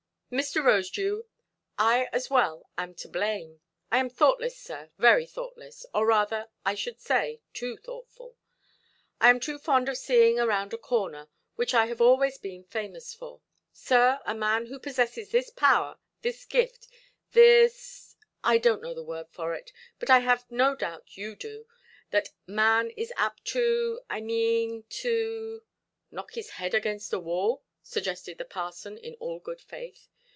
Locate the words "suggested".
27.83-28.37